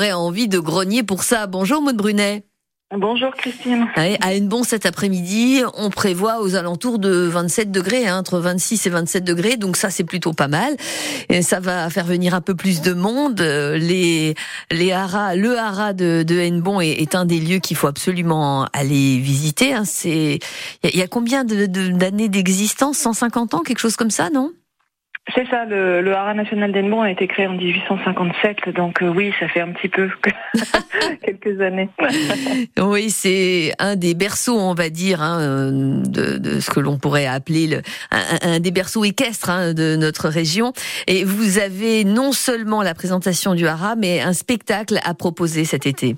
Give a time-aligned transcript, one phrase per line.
[0.00, 1.46] aurait envie de grogner pour ça.
[1.46, 2.44] Bonjour Maud Brunet.
[2.96, 3.86] Bonjour Christine.
[3.94, 8.90] À Hennebon cet après-midi, on prévoit aux alentours de 27 degrés, hein, entre 26 et
[8.90, 10.74] 27 degrés, donc ça c'est plutôt pas mal.
[11.28, 13.40] Et ça va faire venir un peu plus de monde.
[13.40, 14.34] Les,
[14.72, 18.64] les haras, le haras de, de Hennebon est, est un des lieux qu'il faut absolument
[18.72, 19.74] aller visiter.
[19.74, 19.84] Hein.
[19.84, 20.38] C'est,
[20.82, 22.96] il y, a combien d'années de, d'existence?
[22.96, 24.50] 150 ans, quelque chose comme ça, non?
[25.34, 29.32] C'est ça, le, le Haras national d'Enbon a été créé en 1857, donc euh, oui,
[29.38, 30.08] ça fait un petit peu
[31.24, 31.88] quelques années.
[32.80, 37.26] oui, c'est un des berceaux, on va dire, hein, de, de, ce que l'on pourrait
[37.26, 40.72] appeler le, un, un des berceaux équestres hein, de notre région.
[41.06, 45.86] Et vous avez non seulement la présentation du Haras, mais un spectacle à proposer cet
[45.86, 46.16] été.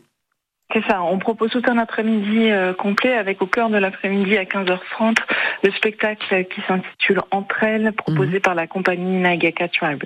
[0.72, 4.44] C'est ça, on propose tout un après-midi euh, complet avec au cœur de l'après-midi à
[4.44, 5.16] 15h30
[5.62, 8.40] le spectacle qui s'intitule Entre elles, proposé mhm.
[8.40, 10.04] par la compagnie Nagaka Tribe.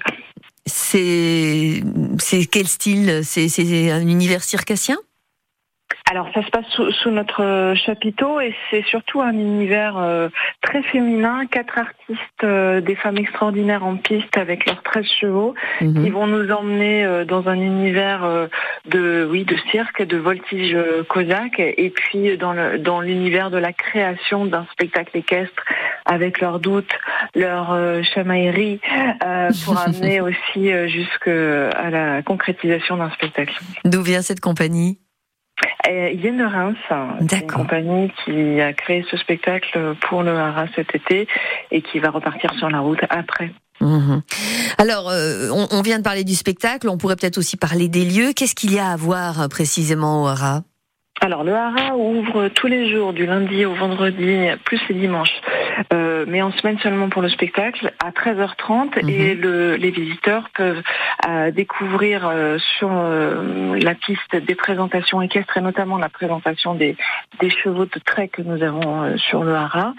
[0.65, 1.83] C'est
[2.19, 3.21] c'est quel style?
[3.23, 4.97] C'est un univers circassien?
[6.09, 10.29] Alors ça se passe sous, notre euh, chapiteau et c'est surtout un univers euh,
[10.63, 11.47] très féminin.
[11.47, 16.05] Quatre artistes, euh, des femmes extraordinaires en piste avec leurs 13 chevaux, mhm.
[16.05, 18.49] qui vont nous emmener dans un univers
[18.89, 20.77] de oui de cirque, de voltige
[21.09, 25.65] cosaque et puis dans le dans l'univers de la création d'un spectacle équestre
[26.05, 26.93] avec leurs doutes,
[27.35, 27.77] leurs
[28.15, 28.81] chamailleries
[29.65, 33.55] pour amener aussi jusqu'à la concrétisation d'un spectacle.
[33.85, 34.99] D'où vient cette compagnie?
[34.99, 35.06] euh,
[35.89, 36.77] Yen Reims,
[37.21, 41.29] une compagnie qui a créé ce spectacle pour le Haras cet été
[41.71, 43.51] et qui va repartir sur la route après.
[43.81, 44.23] Mhm.
[44.79, 48.33] Alors, euh, on, vient de parler du spectacle, on pourrait peut-être aussi parler des lieux.
[48.35, 50.63] Qu'est-ce qu'il y a à voir euh, précisément au Haras?
[51.23, 55.41] Alors le Haras ouvre tous les jours, du lundi au vendredi, plus les dimanches,
[55.93, 59.03] euh, mais en semaine seulement pour le spectacle, à 13h30.
[59.03, 59.09] Mhm.
[59.09, 60.83] Et le, les visiteurs peuvent
[61.29, 66.97] euh, découvrir euh, sur la piste des présentations équestres et notamment la présentation des,
[67.41, 69.93] des chevaux de trait que nous avons sur le Haras.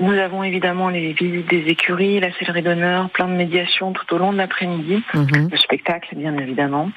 [0.00, 4.18] Nous avons évidemment les visites des écuries, la sellerie d'honneur, plein de médiations tout au
[4.18, 5.48] long de l'après-midi, mhm.
[5.50, 6.90] le spectacle bien évidemment.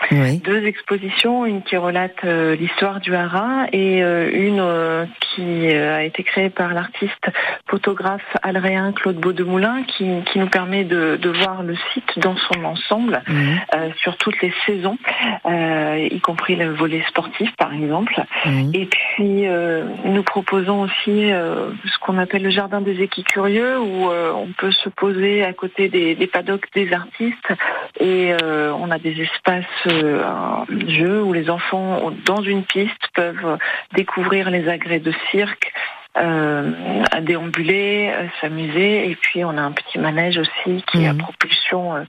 [0.43, 6.03] Deux expositions, une qui relate l'histoire du Haras et euh, une euh, qui euh, a
[6.03, 7.31] été créée par l'artiste
[7.67, 12.63] photographe alréen Claude Baudemoulin qui, qui nous permet de, de voir le site dans son
[12.63, 13.93] ensemble mhm.
[13.97, 14.97] sur toutes les saisons,
[15.45, 18.21] y compris le volet sportif par exemple.
[18.45, 18.71] Mhm.
[18.73, 24.71] Et puis nous proposons aussi ce qu'on appelle le jardin des équicurieux où on peut
[24.71, 27.53] se poser à côté des, des paddocks des artistes
[27.99, 33.57] et on a des espaces jeux où les enfants dans une piste peuvent
[33.95, 35.71] découvrir les agrès de cirque,
[36.17, 39.09] euh, à déambuler, s'amuser.
[39.09, 41.19] Et puis on a un petit manège aussi qui est à mhm.
[41.19, 42.03] propulsion euh,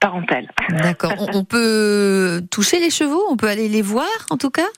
[0.00, 0.48] parentale.
[0.70, 1.14] D'accord.
[1.34, 3.22] on peut toucher les chevaux?
[3.28, 4.68] On peut aller les voir en tout cas?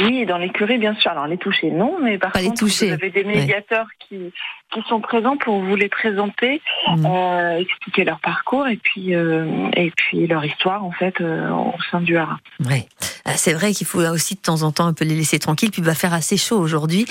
[0.00, 1.10] Oui, dans l'écurie, bien sûr.
[1.10, 4.32] Alors les toucher, non, mais par contre, vous avez des médiateurs qui,
[4.72, 7.06] qui sont présents pour vous les présenter, mhm.
[7.06, 11.74] euh, expliquer leur parcours et puis euh, et puis leur histoire en fait euh, au
[11.90, 12.38] sein du haras.
[12.60, 12.86] Oui.
[13.26, 15.70] Euh, c'est vrai qu'il faut aussi de temps en temps un peu les laisser tranquilles,
[15.70, 17.06] puis il va faire assez chaud aujourd'hui.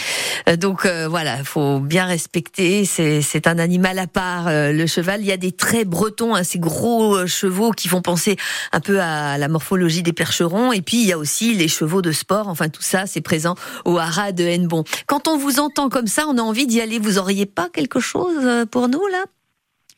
[0.48, 2.86] Euh, donc euh, voilà, il faut bien respecter.
[2.86, 5.22] C'est un animal à part, le cheval.
[5.22, 8.38] Il y a des traits bretons, hein, ces gros chevaux qui font penser
[8.72, 10.72] un peu à la morphologie des percherons.
[10.72, 12.48] Et puis il y a aussi les chevaux de sport.
[12.48, 13.56] Enfin tout ça, c'est présent
[13.86, 14.84] au haras de Hennebon.
[15.08, 17.00] Quand on vous entend comme ça, on a envie d'y aller.
[17.00, 19.26] Vous auriez pas quelque chose pour nous là?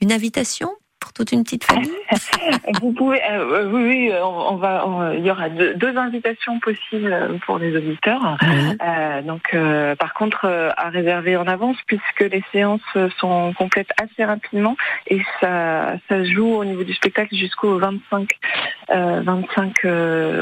[0.02, 0.70] Une invitation?
[1.18, 1.92] Toute une petite famille
[2.82, 7.76] Vous pouvez, euh, euh, oui, on, va, il y aura deux, invitations possibles pour les
[7.76, 8.38] auditeurs.
[8.44, 9.56] Euh, donc,
[9.98, 12.82] par contre, à réserver en avance puisque les séances
[13.18, 14.76] sont complètes assez rapidement
[15.08, 18.30] et ça, ça joue au niveau du spectacle jusqu'au 25,
[18.90, 19.74] 25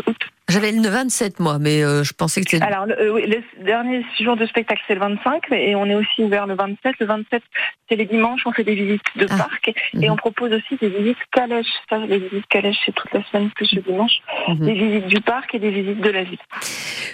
[0.08, 0.18] août.
[0.48, 2.64] J'avais le 27 moi, mais euh, je pensais que c'était...
[2.64, 6.22] Alors, le, euh, les derniers jour de spectacle, c'est le 25, et on est aussi
[6.22, 6.96] ouvert le 27.
[7.00, 7.42] Le 27,
[7.90, 9.38] c'est les dimanches, on fait des visites de ah.
[9.38, 10.12] parc, et mhm.
[10.12, 11.66] on propose aussi des visites calèches.
[11.90, 14.20] Ça, les visites calèches, c'est toute la semaine plus le dimanche.
[14.48, 14.66] Mhm.
[14.66, 16.38] Des visites du parc et des visites de la ville.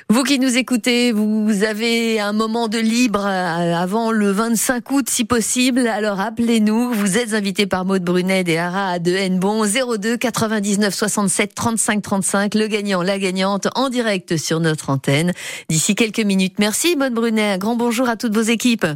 [0.09, 5.09] Vous qui nous écoutez, vous avez un moment de libre euh, avant le 25 août,
[5.09, 5.87] si possible.
[5.87, 6.91] Alors appelez-nous.
[6.91, 12.55] Vous êtes invité par Maude Brunet des Haras de Hennebon 02 99 67 35 35.
[12.55, 15.31] Le gagnant, la gagnante en direct sur notre antenne
[15.69, 16.55] d'ici quelques minutes.
[16.59, 17.53] Merci, bonne Brunet.
[17.53, 18.87] Un grand bonjour à toutes vos équipes.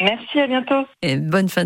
[0.00, 0.86] Merci, à bientôt.
[1.02, 1.62] Et bonne fin